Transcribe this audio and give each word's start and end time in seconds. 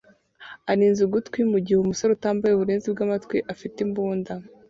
arinze 0.71 0.99
ugutwi 1.03 1.39
mugihe 1.51 1.77
umusore 1.81 2.11
utambaye 2.13 2.53
uburinzi 2.53 2.87
bwamatwi 2.93 3.37
afite 3.53 3.77
imbunda 3.85 4.33